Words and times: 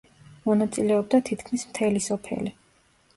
მონაწილეობდა 0.45 1.19
თითქმის 1.29 1.65
მთელი 1.73 2.01
სოფელი. 2.07 2.55